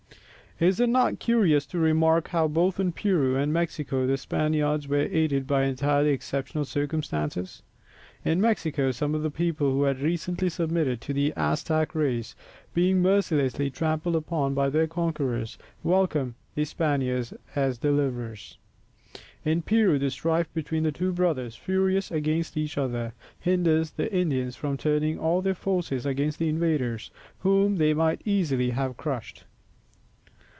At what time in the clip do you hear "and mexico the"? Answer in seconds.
3.35-4.15